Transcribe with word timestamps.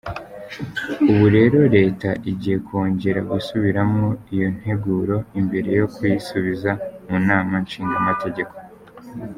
Ubu 1.11 1.25
rero 1.35 1.59
leta 1.75 2.09
igiye 2.31 2.57
kwongera 2.65 3.19
gusubiramwo 3.31 4.07
iyo 4.33 4.47
nteguro 4.57 5.15
imbere 5.39 5.69
yo 5.79 5.85
kuyisubiza 5.93 6.71
mu 7.07 7.17
nama 7.27 7.53
nshingamateka. 7.65 8.57